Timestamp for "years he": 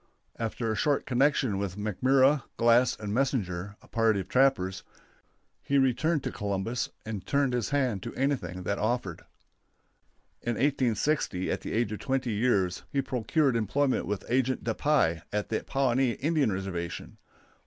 12.31-13.03